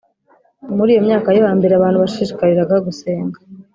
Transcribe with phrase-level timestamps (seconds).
[0.77, 3.37] Muri iyo myaka yo hambere abantu bashishikariraga gusenga